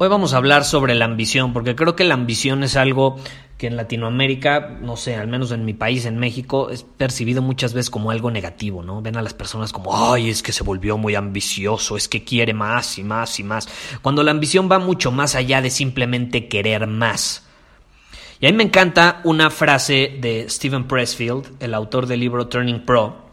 Hoy 0.00 0.06
vamos 0.06 0.32
a 0.32 0.36
hablar 0.36 0.64
sobre 0.64 0.94
la 0.94 1.06
ambición, 1.06 1.52
porque 1.52 1.74
creo 1.74 1.96
que 1.96 2.04
la 2.04 2.14
ambición 2.14 2.62
es 2.62 2.76
algo 2.76 3.16
que 3.56 3.66
en 3.66 3.76
Latinoamérica, 3.76 4.78
no 4.80 4.96
sé, 4.96 5.16
al 5.16 5.26
menos 5.26 5.50
en 5.50 5.64
mi 5.64 5.74
país, 5.74 6.06
en 6.06 6.18
México, 6.18 6.70
es 6.70 6.84
percibido 6.84 7.42
muchas 7.42 7.74
veces 7.74 7.90
como 7.90 8.12
algo 8.12 8.30
negativo, 8.30 8.84
¿no? 8.84 9.02
Ven 9.02 9.16
a 9.16 9.22
las 9.22 9.34
personas 9.34 9.72
como, 9.72 10.12
ay, 10.12 10.30
es 10.30 10.44
que 10.44 10.52
se 10.52 10.62
volvió 10.62 10.98
muy 10.98 11.16
ambicioso, 11.16 11.96
es 11.96 12.06
que 12.06 12.22
quiere 12.22 12.54
más 12.54 12.96
y 12.98 13.02
más 13.02 13.40
y 13.40 13.42
más, 13.42 13.68
cuando 14.00 14.22
la 14.22 14.30
ambición 14.30 14.70
va 14.70 14.78
mucho 14.78 15.10
más 15.10 15.34
allá 15.34 15.60
de 15.62 15.70
simplemente 15.70 16.46
querer 16.46 16.86
más. 16.86 17.44
Y 18.38 18.46
a 18.46 18.52
mí 18.52 18.56
me 18.56 18.62
encanta 18.62 19.20
una 19.24 19.50
frase 19.50 20.16
de 20.20 20.48
Steven 20.48 20.86
Pressfield, 20.86 21.56
el 21.58 21.74
autor 21.74 22.06
del 22.06 22.20
libro 22.20 22.46
Turning 22.46 22.86
Pro, 22.86 23.27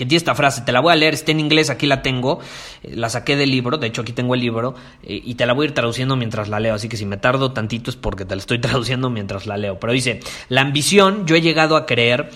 que 0.00 0.06
tiene 0.06 0.16
esta 0.16 0.34
frase, 0.34 0.62
te 0.62 0.72
la 0.72 0.80
voy 0.80 0.94
a 0.94 0.96
leer, 0.96 1.12
está 1.12 1.30
en 1.30 1.40
inglés, 1.40 1.68
aquí 1.68 1.84
la 1.84 2.00
tengo, 2.00 2.40
eh, 2.82 2.96
la 2.96 3.10
saqué 3.10 3.36
del 3.36 3.50
libro, 3.50 3.76
de 3.76 3.86
hecho 3.86 4.00
aquí 4.00 4.14
tengo 4.14 4.34
el 4.34 4.40
libro, 4.40 4.74
eh, 5.02 5.20
y 5.22 5.34
te 5.34 5.44
la 5.44 5.52
voy 5.52 5.66
a 5.66 5.68
ir 5.68 5.74
traduciendo 5.74 6.16
mientras 6.16 6.48
la 6.48 6.58
leo, 6.58 6.74
así 6.74 6.88
que 6.88 6.96
si 6.96 7.04
me 7.04 7.18
tardo 7.18 7.52
tantito 7.52 7.90
es 7.90 7.96
porque 7.96 8.24
te 8.24 8.34
la 8.34 8.40
estoy 8.40 8.58
traduciendo 8.62 9.10
mientras 9.10 9.46
la 9.46 9.58
leo. 9.58 9.78
Pero 9.78 9.92
dice, 9.92 10.20
la 10.48 10.62
ambición, 10.62 11.26
yo 11.26 11.36
he 11.36 11.42
llegado 11.42 11.76
a 11.76 11.84
creer, 11.84 12.30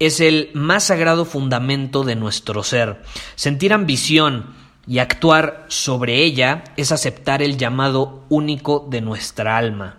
es 0.00 0.18
el 0.18 0.50
más 0.54 0.82
sagrado 0.82 1.24
fundamento 1.24 2.02
de 2.02 2.16
nuestro 2.16 2.64
ser. 2.64 3.00
Sentir 3.36 3.72
ambición 3.72 4.52
y 4.88 4.98
actuar 4.98 5.66
sobre 5.68 6.24
ella 6.24 6.64
es 6.76 6.90
aceptar 6.90 7.42
el 7.42 7.58
llamado 7.58 8.24
único 8.28 8.88
de 8.90 9.02
nuestra 9.02 9.56
alma. 9.56 9.98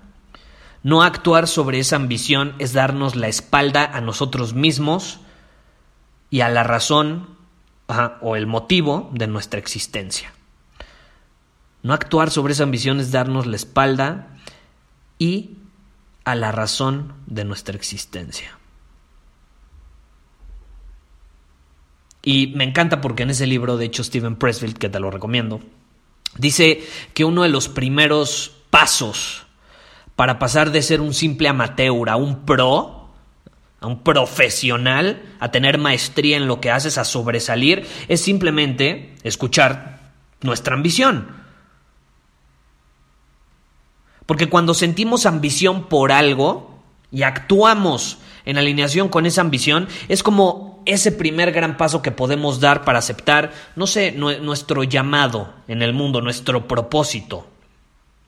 No 0.83 1.01
actuar 1.01 1.47
sobre 1.47 1.79
esa 1.79 1.95
ambición 1.95 2.55
es 2.59 2.73
darnos 2.73 3.15
la 3.15 3.29
espalda 3.29 3.85
a 3.85 4.01
nosotros 4.01 4.53
mismos, 4.53 5.21
y 6.29 6.41
a 6.41 6.49
la 6.49 6.63
razón 6.63 7.35
o 8.21 8.35
el 8.35 8.47
motivo 8.47 9.09
de 9.13 9.27
nuestra 9.27 9.59
existencia. 9.59 10.33
No 11.83 11.93
actuar 11.93 12.31
sobre 12.31 12.53
esa 12.53 12.63
ambición 12.63 12.99
es 12.99 13.11
darnos 13.11 13.45
la 13.45 13.55
espalda 13.55 14.27
y 15.19 15.57
a 16.23 16.35
la 16.35 16.51
razón 16.51 17.13
de 17.27 17.45
nuestra 17.45 17.75
existencia. 17.75 18.57
Y 22.23 22.47
me 22.55 22.63
encanta 22.63 23.01
porque 23.01 23.21
en 23.21 23.29
ese 23.29 23.45
libro, 23.45 23.77
de 23.77 23.85
hecho, 23.85 24.03
Steven 24.03 24.35
Pressfield, 24.35 24.79
que 24.79 24.89
te 24.89 24.99
lo 24.99 25.11
recomiendo, 25.11 25.61
dice 26.39 26.83
que 27.13 27.23
uno 27.23 27.43
de 27.43 27.49
los 27.49 27.69
primeros 27.69 28.51
pasos 28.71 29.45
para 30.15 30.39
pasar 30.39 30.71
de 30.71 30.81
ser 30.81 31.01
un 31.01 31.13
simple 31.13 31.47
amateur 31.47 32.09
a 32.09 32.15
un 32.15 32.45
pro 32.45 32.94
a 33.85 33.87
un 33.87 34.01
profesional, 34.01 35.21
a 35.39 35.51
tener 35.51 35.77
maestría 35.77 36.37
en 36.37 36.47
lo 36.47 36.59
que 36.59 36.71
haces, 36.71 36.97
a 36.97 37.05
sobresalir, 37.05 37.87
es 38.07 38.19
simplemente 38.19 39.13
escuchar 39.23 40.11
nuestra 40.41 40.73
ambición. 40.73 41.27
Porque 44.25 44.49
cuando 44.49 44.73
sentimos 44.73 45.27
ambición 45.27 45.87
por 45.87 46.11
algo 46.11 46.81
y 47.11 47.21
actuamos 47.21 48.17
en 48.45 48.57
alineación 48.57 49.07
con 49.07 49.27
esa 49.27 49.41
ambición, 49.41 49.87
es 50.07 50.23
como 50.23 50.81
ese 50.87 51.11
primer 51.11 51.51
gran 51.51 51.77
paso 51.77 52.01
que 52.01 52.11
podemos 52.11 52.59
dar 52.59 52.85
para 52.85 52.97
aceptar, 52.97 53.53
no 53.75 53.85
sé, 53.85 54.13
nuestro 54.13 54.83
llamado 54.83 55.53
en 55.67 55.83
el 55.83 55.93
mundo, 55.93 56.21
nuestro 56.21 56.67
propósito, 56.67 57.47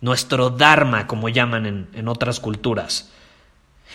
nuestro 0.01 0.51
dharma, 0.51 1.07
como 1.07 1.29
llaman 1.29 1.65
en, 1.65 1.87
en 1.93 2.07
otras 2.07 2.39
culturas. 2.39 3.11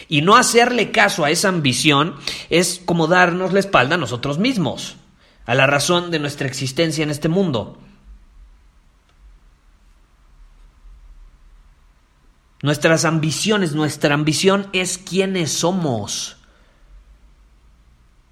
Y 0.08 0.22
no 0.22 0.36
hacerle 0.36 0.91
caso 0.91 1.25
a 1.25 1.30
esa 1.30 1.48
ambición 1.48 2.16
es 2.50 2.80
como 2.84 3.06
darnos 3.06 3.53
la 3.53 3.60
espalda 3.60 3.94
a 3.94 3.98
nosotros 3.98 4.38
mismos, 4.38 4.97
a 5.47 5.54
la 5.54 5.66
razón 5.66 6.10
de 6.10 6.19
nuestra 6.19 6.47
existencia 6.47 7.03
en 7.03 7.10
este 7.10 7.28
mundo. 7.28 7.78
Nuestras 12.62 13.04
ambiciones, 13.04 13.75
nuestra 13.75 14.14
ambición 14.14 14.69
es 14.72 14.97
quienes 14.97 15.50
somos. 15.50 16.36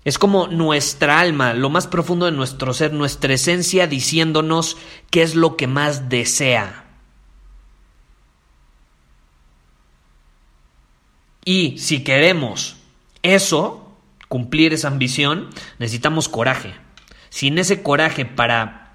Es 0.05 0.19
como 0.19 0.47
nuestra 0.47 1.21
alma, 1.21 1.53
lo 1.53 1.69
más 1.69 1.87
profundo 1.87 2.27
de 2.27 2.33
nuestro 2.33 2.73
ser, 2.73 2.93
nuestra 2.93 3.35
esencia 3.35 3.87
diciéndonos 3.87 4.77
qué 5.11 5.23
es 5.23 5.35
lo 5.35 5.57
que 5.57 5.67
más 5.67 6.09
desea. 6.09 6.90
Y 11.51 11.79
si 11.79 12.05
queremos 12.05 12.77
eso, 13.25 13.93
cumplir 14.29 14.73
esa 14.73 14.87
ambición, 14.87 15.51
necesitamos 15.81 16.29
coraje. 16.29 16.75
Sin 17.29 17.59
ese 17.59 17.83
coraje 17.83 18.25
para 18.25 18.93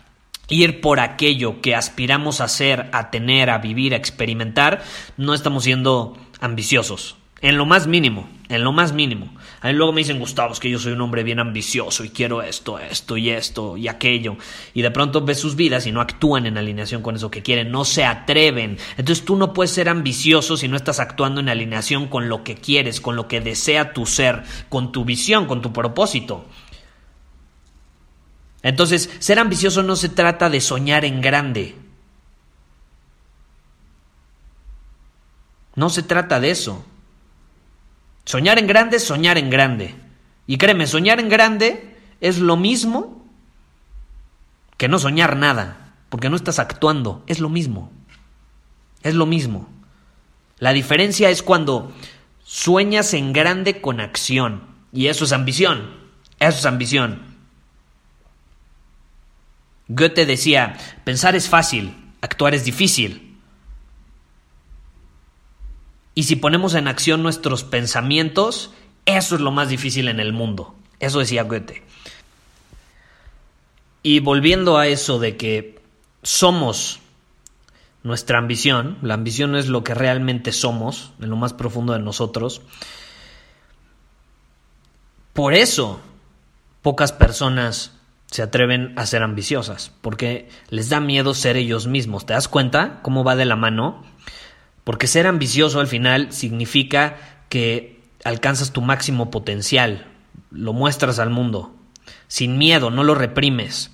ir 0.47 0.79
por 0.79 1.01
aquello 1.01 1.59
que 1.59 1.75
aspiramos 1.75 2.39
a 2.39 2.47
ser, 2.47 2.89
a 2.93 3.11
tener, 3.11 3.49
a 3.49 3.57
vivir, 3.57 3.93
a 3.93 3.97
experimentar, 3.97 4.85
no 5.17 5.33
estamos 5.33 5.65
siendo 5.65 6.17
ambiciosos. 6.39 7.17
En 7.41 7.57
lo 7.57 7.65
más 7.65 7.85
mínimo, 7.85 8.29
en 8.47 8.63
lo 8.63 8.71
más 8.71 8.93
mínimo. 8.93 9.29
A 9.61 9.67
mí 9.67 9.73
luego 9.73 9.91
me 9.91 10.01
dicen, 10.01 10.19
Gustavo, 10.19 10.53
es 10.53 10.59
que 10.59 10.69
yo 10.69 10.79
soy 10.79 10.93
un 10.93 11.01
hombre 11.01 11.23
bien 11.23 11.39
ambicioso 11.39 12.03
y 12.03 12.09
quiero 12.09 12.41
esto, 12.41 12.79
esto 12.79 13.17
y 13.17 13.29
esto 13.29 13.77
y 13.77 13.87
aquello. 13.87 14.37
Y 14.73 14.81
de 14.81 14.91
pronto 14.91 15.21
ves 15.21 15.39
sus 15.39 15.55
vidas 15.55 15.85
y 15.85 15.91
no 15.91 16.01
actúan 16.01 16.45
en 16.45 16.57
alineación 16.57 17.01
con 17.01 17.15
eso 17.15 17.29
que 17.29 17.43
quieren, 17.43 17.71
no 17.71 17.83
se 17.83 18.05
atreven. 18.05 18.77
Entonces 18.97 19.25
tú 19.25 19.35
no 19.35 19.53
puedes 19.53 19.71
ser 19.71 19.89
ambicioso 19.89 20.55
si 20.55 20.67
no 20.67 20.77
estás 20.77 20.99
actuando 20.99 21.41
en 21.41 21.49
alineación 21.49 22.07
con 22.07 22.29
lo 22.29 22.43
que 22.43 22.55
quieres, 22.55 23.01
con 23.01 23.15
lo 23.15 23.27
que 23.27 23.41
desea 23.41 23.91
tu 23.91 24.05
ser, 24.05 24.43
con 24.69 24.91
tu 24.91 25.03
visión, 25.03 25.45
con 25.45 25.61
tu 25.61 25.73
propósito. 25.73 26.45
Entonces, 28.65 29.11
ser 29.19 29.37
ambicioso 29.37 29.83
no 29.83 29.95
se 29.95 30.09
trata 30.09 30.49
de 30.49 30.59
soñar 30.59 31.05
en 31.05 31.21
grande. 31.21 31.75
No 35.75 35.89
se 35.91 36.01
trata 36.01 36.39
de 36.39 36.49
eso. 36.49 36.83
Soñar 38.25 38.59
en 38.59 38.67
grande 38.67 38.99
soñar 38.99 39.37
en 39.37 39.49
grande. 39.49 39.95
Y 40.47 40.57
créeme, 40.57 40.87
soñar 40.87 41.19
en 41.19 41.29
grande 41.29 41.95
es 42.21 42.39
lo 42.39 42.57
mismo 42.57 43.25
que 44.77 44.87
no 44.87 44.99
soñar 44.99 45.37
nada, 45.37 45.93
porque 46.09 46.29
no 46.29 46.35
estás 46.35 46.59
actuando, 46.59 47.23
es 47.27 47.39
lo 47.39 47.49
mismo. 47.49 47.91
Es 49.03 49.15
lo 49.15 49.25
mismo. 49.25 49.69
La 50.59 50.73
diferencia 50.73 51.29
es 51.29 51.43
cuando 51.43 51.93
sueñas 52.43 53.13
en 53.13 53.33
grande 53.33 53.81
con 53.81 53.99
acción, 53.99 54.63
y 54.91 55.07
eso 55.07 55.25
es 55.25 55.31
ambición, 55.31 55.91
eso 56.39 56.59
es 56.59 56.65
ambición. 56.65 57.35
Goethe 59.87 60.25
decía, 60.25 60.77
pensar 61.03 61.35
es 61.35 61.47
fácil, 61.47 61.95
actuar 62.21 62.55
es 62.55 62.65
difícil. 62.65 63.24
Y 66.15 66.23
si 66.23 66.37
ponemos 66.37 66.73
en 66.73 66.87
acción 66.87 67.21
nuestros 67.21 67.63
pensamientos, 67.63 68.71
eso 69.05 69.35
es 69.35 69.41
lo 69.41 69.51
más 69.51 69.69
difícil 69.69 70.07
en 70.07 70.19
el 70.19 70.33
mundo. 70.33 70.73
Eso 70.99 71.19
decía 71.19 71.43
Goethe. 71.43 71.83
Y 74.01 74.19
volviendo 74.19 74.77
a 74.77 74.87
eso 74.87 75.19
de 75.19 75.35
que 75.35 75.81
somos 76.23 76.99
nuestra 78.03 78.37
ambición, 78.37 78.97
la 79.01 79.15
ambición 79.15 79.55
es 79.55 79.67
lo 79.67 79.83
que 79.83 79.93
realmente 79.93 80.51
somos, 80.51 81.11
en 81.19 81.29
lo 81.29 81.35
más 81.35 81.53
profundo 81.53 81.93
de 81.93 81.99
nosotros, 81.99 82.61
por 85.33 85.53
eso 85.53 85.99
pocas 86.81 87.11
personas 87.11 87.91
se 88.27 88.41
atreven 88.41 88.93
a 88.95 89.05
ser 89.05 89.23
ambiciosas, 89.23 89.91
porque 90.01 90.49
les 90.69 90.89
da 90.89 90.99
miedo 90.99 91.33
ser 91.33 91.57
ellos 91.57 91.87
mismos. 91.87 92.25
¿Te 92.25 92.33
das 92.33 92.47
cuenta 92.47 92.99
cómo 93.01 93.23
va 93.23 93.35
de 93.35 93.45
la 93.45 93.55
mano? 93.55 94.03
Porque 94.85 95.07
ser 95.07 95.27
ambicioso 95.27 95.81
al 95.81 95.87
final 95.87 96.31
significa 96.31 97.17
que 97.49 97.99
alcanzas 98.23 98.71
tu 98.71 98.81
máximo 98.81 99.31
potencial, 99.31 100.05
lo 100.51 100.73
muestras 100.73 101.19
al 101.19 101.31
mundo, 101.31 101.75
sin 102.27 102.57
miedo, 102.57 102.91
no 102.91 103.03
lo 103.03 103.15
reprimes. 103.15 103.91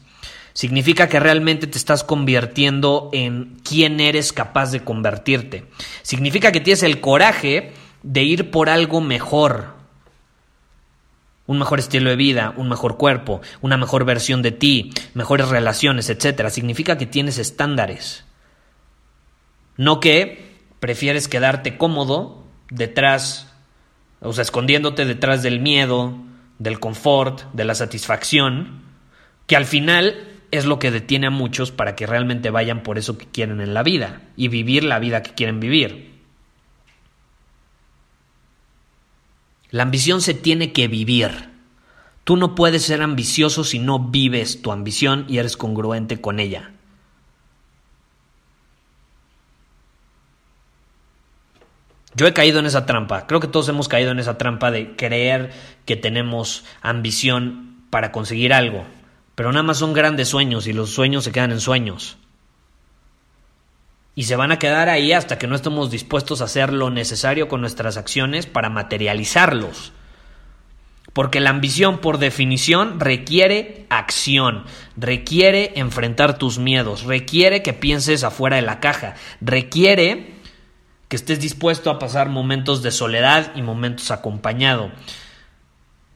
Significa 0.53 1.07
que 1.07 1.21
realmente 1.21 1.65
te 1.65 1.77
estás 1.77 2.03
convirtiendo 2.03 3.09
en 3.13 3.57
quien 3.63 4.01
eres 4.01 4.33
capaz 4.33 4.71
de 4.71 4.83
convertirte. 4.83 5.65
Significa 6.01 6.51
que 6.51 6.59
tienes 6.59 6.83
el 6.83 6.99
coraje 6.99 7.71
de 8.03 8.23
ir 8.23 8.51
por 8.51 8.69
algo 8.69 8.99
mejor. 8.99 9.75
Un 11.47 11.57
mejor 11.57 11.79
estilo 11.79 12.09
de 12.09 12.17
vida, 12.17 12.53
un 12.57 12.67
mejor 12.67 12.97
cuerpo, 12.97 13.39
una 13.61 13.77
mejor 13.77 14.03
versión 14.03 14.41
de 14.41 14.51
ti, 14.51 14.91
mejores 15.13 15.47
relaciones, 15.47 16.09
etc. 16.09 16.49
Significa 16.49 16.97
que 16.97 17.05
tienes 17.05 17.37
estándares. 17.37 18.25
No 19.77 20.01
que 20.01 20.50
prefieres 20.81 21.27
quedarte 21.27 21.77
cómodo 21.77 22.43
detrás, 22.71 23.53
o 24.19 24.33
sea, 24.33 24.41
escondiéndote 24.41 25.05
detrás 25.05 25.43
del 25.43 25.61
miedo, 25.61 26.17
del 26.57 26.79
confort, 26.79 27.43
de 27.53 27.65
la 27.65 27.75
satisfacción, 27.75 28.81
que 29.45 29.55
al 29.55 29.65
final 29.65 30.27
es 30.49 30.65
lo 30.65 30.79
que 30.79 30.89
detiene 30.89 31.27
a 31.27 31.29
muchos 31.29 31.71
para 31.71 31.95
que 31.95 32.07
realmente 32.07 32.49
vayan 32.49 32.81
por 32.81 32.97
eso 32.97 33.17
que 33.17 33.27
quieren 33.27 33.61
en 33.61 33.75
la 33.75 33.83
vida 33.83 34.23
y 34.35 34.47
vivir 34.47 34.83
la 34.83 34.97
vida 34.97 35.21
que 35.21 35.35
quieren 35.35 35.59
vivir. 35.59 36.19
La 39.69 39.83
ambición 39.83 40.21
se 40.21 40.33
tiene 40.33 40.73
que 40.73 40.87
vivir. 40.87 41.29
Tú 42.23 42.37
no 42.37 42.55
puedes 42.55 42.81
ser 42.81 43.03
ambicioso 43.03 43.63
si 43.63 43.77
no 43.77 43.99
vives 43.99 44.63
tu 44.63 44.71
ambición 44.71 45.25
y 45.29 45.37
eres 45.37 45.57
congruente 45.57 46.19
con 46.19 46.39
ella. 46.39 46.71
Yo 52.13 52.27
he 52.27 52.33
caído 52.33 52.59
en 52.59 52.65
esa 52.65 52.85
trampa. 52.85 53.25
Creo 53.25 53.39
que 53.39 53.47
todos 53.47 53.69
hemos 53.69 53.87
caído 53.87 54.11
en 54.11 54.19
esa 54.19 54.37
trampa 54.37 54.71
de 54.71 54.95
creer 54.95 55.51
que 55.85 55.95
tenemos 55.95 56.65
ambición 56.81 57.85
para 57.89 58.11
conseguir 58.11 58.53
algo. 58.53 58.85
Pero 59.35 59.51
nada 59.51 59.63
más 59.63 59.77
son 59.77 59.93
grandes 59.93 60.27
sueños 60.27 60.67
y 60.67 60.73
los 60.73 60.91
sueños 60.91 61.23
se 61.23 61.31
quedan 61.31 61.51
en 61.51 61.61
sueños. 61.61 62.17
Y 64.13 64.23
se 64.23 64.35
van 64.35 64.51
a 64.51 64.59
quedar 64.59 64.89
ahí 64.89 65.13
hasta 65.13 65.37
que 65.37 65.47
no 65.47 65.55
estemos 65.55 65.89
dispuestos 65.89 66.41
a 66.41 66.45
hacer 66.45 66.73
lo 66.73 66.89
necesario 66.89 67.47
con 67.47 67.61
nuestras 67.61 67.95
acciones 67.95 68.45
para 68.45 68.69
materializarlos. 68.69 69.93
Porque 71.13 71.39
la 71.39 71.49
ambición, 71.49 71.99
por 71.99 72.17
definición, 72.17 72.99
requiere 72.99 73.85
acción, 73.89 74.65
requiere 74.95 75.73
enfrentar 75.75 76.37
tus 76.37 76.57
miedos, 76.57 77.03
requiere 77.03 77.63
que 77.63 77.73
pienses 77.73 78.23
afuera 78.23 78.57
de 78.57 78.61
la 78.61 78.79
caja, 78.79 79.15
requiere 79.41 80.40
que 81.11 81.17
estés 81.17 81.41
dispuesto 81.41 81.89
a 81.89 81.99
pasar 81.99 82.29
momentos 82.29 82.81
de 82.83 82.89
soledad 82.89 83.51
y 83.53 83.61
momentos 83.61 84.11
acompañado. 84.11 84.93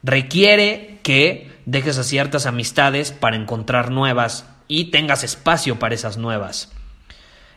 Requiere 0.02 1.00
que 1.02 1.52
dejes 1.66 1.98
a 1.98 2.02
ciertas 2.02 2.46
amistades 2.46 3.12
para 3.12 3.36
encontrar 3.36 3.90
nuevas 3.90 4.48
y 4.68 4.84
tengas 4.84 5.22
espacio 5.22 5.78
para 5.78 5.94
esas 5.94 6.16
nuevas. 6.16 6.72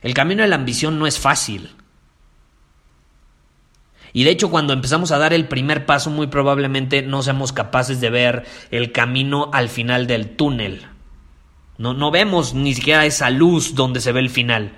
El 0.01 0.13
camino 0.13 0.43
de 0.43 0.49
la 0.49 0.57
ambición 0.57 0.99
no 0.99 1.07
es 1.07 1.17
fácil. 1.17 1.77
Y 4.11 4.25
de 4.25 4.31
hecho 4.31 4.51
cuando 4.51 4.73
empezamos 4.73 5.13
a 5.13 5.17
dar 5.17 5.31
el 5.31 5.47
primer 5.47 5.85
paso 5.85 6.09
muy 6.09 6.27
probablemente 6.27 7.03
no 7.03 7.23
seamos 7.23 7.53
capaces 7.53 8.01
de 8.01 8.09
ver 8.09 8.45
el 8.69 8.91
camino 8.91 9.49
al 9.53 9.69
final 9.69 10.07
del 10.07 10.31
túnel. 10.35 10.87
No, 11.77 11.93
no 11.93 12.11
vemos 12.11 12.53
ni 12.53 12.75
siquiera 12.75 13.05
esa 13.05 13.29
luz 13.29 13.75
donde 13.75 14.01
se 14.01 14.11
ve 14.11 14.19
el 14.19 14.29
final 14.29 14.73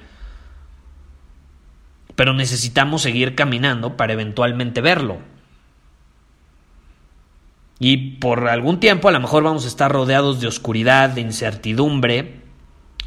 pero 2.15 2.33
necesitamos 2.33 3.01
seguir 3.01 3.35
caminando 3.35 3.97
para 3.97 4.13
eventualmente 4.13 4.81
verlo. 4.81 5.19
Y 7.79 8.17
por 8.19 8.47
algún 8.47 8.79
tiempo 8.79 9.09
a 9.09 9.11
lo 9.11 9.19
mejor 9.19 9.43
vamos 9.43 9.65
a 9.65 9.67
estar 9.67 9.91
rodeados 9.91 10.39
de 10.39 10.47
oscuridad, 10.47 11.09
de 11.09 11.21
incertidumbre, 11.21 12.41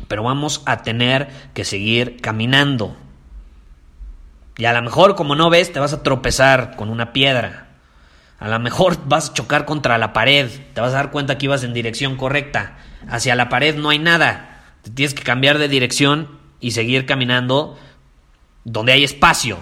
pero 0.09 0.25
vamos 0.25 0.63
a 0.67 0.83
tener 0.83 1.29
que 1.55 1.65
seguir 1.65 2.21
caminando. 2.21 2.97
Y 4.57 4.65
a 4.65 4.73
lo 4.73 4.83
mejor 4.83 5.15
como 5.15 5.37
no 5.37 5.51
ves 5.51 5.73
te 5.73 5.81
vas 5.81 5.93
a 5.93 6.03
tropezar 6.03 6.77
con 6.77 6.89
una 6.89 7.13
piedra. 7.13 7.69
A 8.39 8.49
lo 8.49 8.59
mejor 8.59 8.99
vas 9.07 9.31
a 9.31 9.35
chocar 9.35 9.65
contra 9.65 9.97
la 9.97 10.13
pared, 10.13 10.51
te 10.75 10.81
vas 10.81 10.91
a 10.93 10.97
dar 10.97 11.11
cuenta 11.11 11.39
que 11.39 11.47
ibas 11.47 11.63
en 11.63 11.73
dirección 11.73 12.17
correcta. 12.17 12.77
Hacia 13.09 13.37
la 13.37 13.49
pared 13.49 13.77
no 13.77 13.91
hay 13.91 13.99
nada. 13.99 14.65
Te 14.83 14.91
tienes 14.91 15.15
que 15.15 15.23
cambiar 15.23 15.59
de 15.59 15.69
dirección 15.69 16.39
y 16.61 16.73
seguir 16.73 17.07
caminando 17.07 17.79
donde 18.65 18.93
hay 18.93 19.05
espacio. 19.05 19.59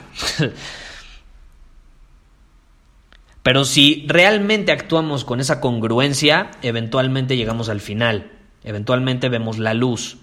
Pero 3.42 3.64
si 3.64 4.04
realmente 4.06 4.70
actuamos 4.70 5.24
con 5.24 5.40
esa 5.40 5.60
congruencia, 5.60 6.52
eventualmente 6.62 7.36
llegamos 7.36 7.68
al 7.68 7.80
final, 7.80 8.30
eventualmente 8.62 9.28
vemos 9.28 9.58
la 9.58 9.74
luz. 9.74 10.18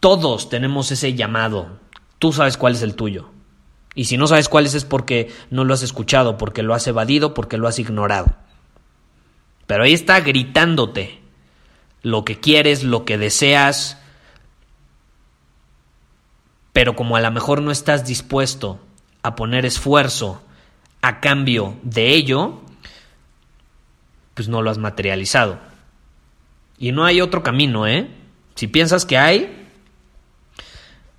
Todos 0.00 0.48
tenemos 0.48 0.90
ese 0.92 1.14
llamado, 1.14 1.78
tú 2.18 2.32
sabes 2.32 2.56
cuál 2.56 2.74
es 2.74 2.82
el 2.82 2.94
tuyo. 2.94 3.30
Y 3.94 4.04
si 4.04 4.16
no 4.16 4.26
sabes 4.26 4.48
cuál 4.48 4.66
es 4.66 4.74
es 4.74 4.84
porque 4.84 5.32
no 5.50 5.64
lo 5.64 5.74
has 5.74 5.82
escuchado, 5.82 6.36
porque 6.36 6.62
lo 6.62 6.74
has 6.74 6.86
evadido, 6.86 7.32
porque 7.34 7.56
lo 7.56 7.66
has 7.66 7.78
ignorado. 7.78 8.34
Pero 9.66 9.84
ahí 9.84 9.94
está 9.94 10.20
gritándote 10.20 11.20
lo 12.02 12.24
que 12.24 12.38
quieres, 12.38 12.84
lo 12.84 13.04
que 13.04 13.18
deseas, 13.18 13.98
pero 16.76 16.94
como 16.94 17.16
a 17.16 17.22
lo 17.22 17.30
mejor 17.30 17.62
no 17.62 17.70
estás 17.70 18.04
dispuesto 18.04 18.78
a 19.22 19.34
poner 19.34 19.64
esfuerzo 19.64 20.42
a 21.00 21.20
cambio 21.20 21.78
de 21.82 22.08
ello, 22.08 22.60
pues 24.34 24.48
no 24.48 24.60
lo 24.60 24.68
has 24.68 24.76
materializado. 24.76 25.58
Y 26.76 26.92
no 26.92 27.06
hay 27.06 27.22
otro 27.22 27.42
camino, 27.42 27.86
¿eh? 27.86 28.10
Si 28.56 28.66
piensas 28.66 29.06
que 29.06 29.16
hay, 29.16 29.70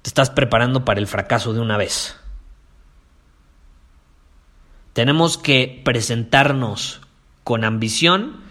te 0.03 0.09
estás 0.09 0.29
preparando 0.29 0.85
para 0.85 0.99
el 0.99 1.07
fracaso 1.07 1.53
de 1.53 1.59
una 1.59 1.75
vez. 1.75 2.15
Tenemos 4.93 5.39
que 5.39 5.81
presentarnos 5.83 7.01
con 7.43 7.63
ambición, 7.63 8.41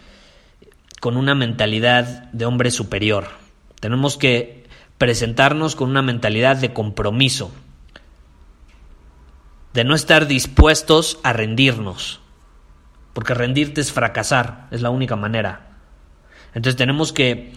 con 0.99 1.17
una 1.17 1.37
mentalidad 1.37 2.33
de 2.33 2.47
hombre 2.47 2.73
superior. 2.73 3.29
Tenemos 3.79 4.17
que 4.17 4.56
presentarnos 4.99 5.77
con 5.77 5.91
una 5.91 6.03
mentalidad 6.03 6.57
de 6.57 6.73
compromiso, 6.73 7.51
de 9.75 9.85
no 9.85 9.95
estar 9.95 10.27
dispuestos 10.27 11.19
a 11.23 11.33
rendirnos, 11.33 12.21
porque 13.13 13.35
rendirte 13.35 13.81
es 13.81 13.93
fracasar, 13.93 14.69
es 14.71 14.83
la 14.83 14.91
única 14.91 15.17
manera. 15.17 15.79
Entonces 16.55 16.77
tenemos 16.77 17.13
que 17.13 17.53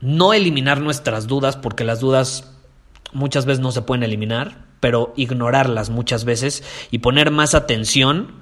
no 0.00 0.32
eliminar 0.32 0.80
nuestras 0.80 1.26
dudas, 1.26 1.56
porque 1.56 1.84
las 1.84 2.00
dudas 2.00 2.52
muchas 3.12 3.46
veces 3.46 3.60
no 3.60 3.72
se 3.72 3.82
pueden 3.82 4.02
eliminar, 4.02 4.66
pero 4.80 5.12
ignorarlas 5.16 5.90
muchas 5.90 6.24
veces 6.24 6.62
y 6.90 6.98
poner 6.98 7.30
más 7.30 7.54
atención 7.54 8.32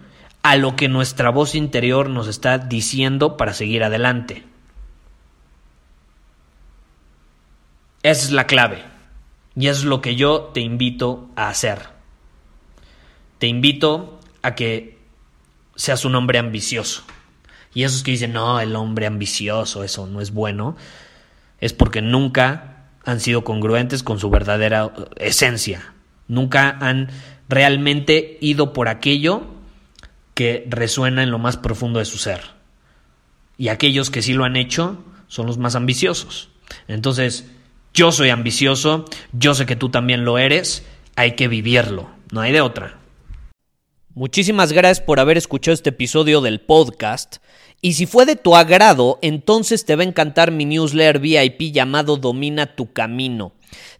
a 0.43 0.57
lo 0.57 0.77
que 0.77 0.89
nuestra 0.89 1.31
voz 1.31 1.55
interior 1.55 2.09
nos 2.09 2.29
está 2.29 2.59
diciendo 2.59 3.37
para 3.37 3.53
seguir 3.53 3.85
adelante. 3.85 4.45
Esa 8.07 8.27
es 8.27 8.31
la 8.31 8.47
clave. 8.47 8.85
Y 9.57 9.67
es 9.67 9.83
lo 9.83 10.01
que 10.01 10.15
yo 10.15 10.53
te 10.55 10.61
invito 10.61 11.29
a 11.35 11.49
hacer. 11.49 11.89
Te 13.39 13.49
invito 13.49 14.21
a 14.43 14.55
que 14.55 15.01
seas 15.75 16.05
un 16.05 16.15
hombre 16.15 16.39
ambicioso. 16.39 17.03
Y 17.75 17.83
esos 17.83 18.05
que 18.05 18.13
dicen, 18.13 18.33
no, 18.33 18.61
el 18.61 18.77
hombre 18.77 19.07
ambicioso, 19.07 19.83
eso 19.83 20.07
no 20.07 20.21
es 20.21 20.31
bueno, 20.31 20.77
es 21.59 21.73
porque 21.73 22.01
nunca 22.01 22.91
han 23.05 23.19
sido 23.19 23.43
congruentes 23.43 24.05
con 24.05 24.21
su 24.21 24.31
verdadera 24.31 24.93
esencia. 25.17 25.93
Nunca 26.29 26.79
han 26.81 27.09
realmente 27.49 28.39
ido 28.41 28.73
por 28.73 28.87
aquello 28.87 29.49
que 30.35 30.65
resuena 30.71 31.25
en 31.25 31.33
lo 31.33 31.41
más 31.41 31.57
profundo 31.57 31.99
de 31.99 32.05
su 32.05 32.19
ser. 32.19 32.41
Y 33.59 33.67
aquellos 33.67 34.11
que 34.11 34.23
sí 34.23 34.33
lo 34.33 34.45
han 34.45 34.55
hecho 34.55 35.03
son 35.27 35.47
los 35.47 35.59
más 35.59 35.75
ambiciosos. 35.75 36.51
Entonces, 36.87 37.51
yo 37.97 38.13
soy 38.13 38.29
ambicioso, 38.29 39.07
yo 39.33 39.55
sé 39.55 39.65
que 39.65 39.75
tú 39.75 39.89
también 39.89 40.27
lo 40.27 40.37
eres, 40.37 40.85
hay 41.17 41.35
que 41.35 41.49
vivirlo, 41.49 42.11
no 42.31 42.43
hay 42.43 42.53
de 42.53 42.61
otra. 42.61 42.99
Muchísimas 44.15 44.75
gracias 44.75 45.01
por 45.01 45.19
haber 45.19 45.39
escuchado 45.39 45.73
este 45.73 45.89
episodio 45.89 46.43
del 46.43 46.61
podcast. 46.61 47.39
Y 47.81 47.95
si 47.95 48.05
fue 48.05 48.27
de 48.27 48.37
tu 48.37 48.55
agrado, 48.55 49.19
entonces 49.23 49.87
te 49.87 49.97
va 49.97 50.03
a 50.03 50.07
encantar 50.07 50.51
mi 50.51 50.67
newsletter 50.67 51.21
VIP 51.21 51.73
llamado 51.73 52.19
Domina 52.19 52.77
tu 52.77 52.93
Camino. 52.93 53.53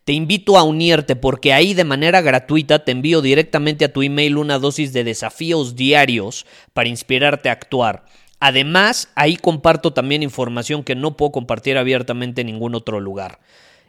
Te 0.05 0.13
invito 0.13 0.59
a 0.59 0.63
unirte 0.63 1.17
porque 1.17 1.55
ahí 1.55 1.73
de 1.73 1.85
manera 1.85 2.21
gratuita 2.21 2.85
te 2.85 2.93
envío 2.93 3.23
directamente 3.23 3.87
a 3.87 3.93
tu 3.95 4.03
email 4.03 4.37
una 4.37 4.59
dosis 4.59 4.93
de 4.93 5.05
desafíos 5.05 5.75
diarios 5.75 6.45
para 6.75 6.91
inspirarte 6.91 7.49
a 7.49 7.53
actuar. 7.53 8.05
Además, 8.41 9.09
ahí 9.15 9.37
comparto 9.37 9.95
también 9.95 10.23
información 10.23 10.85
que 10.85 10.95
no 10.95 11.17
puedo 11.17 11.33
compartir 11.33 11.79
abiertamente 11.79 12.43
en 12.43 12.49
ningún 12.49 12.75
otro 12.75 13.01
lugar. 13.01 13.39